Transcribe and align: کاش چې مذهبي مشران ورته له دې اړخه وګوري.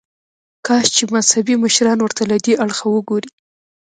کاش 0.65 0.85
چې 0.95 1.03
مذهبي 1.13 1.55
مشران 1.63 1.99
ورته 2.01 2.23
له 2.31 2.37
دې 2.45 2.53
اړخه 2.63 2.87
وګوري. 2.91 3.29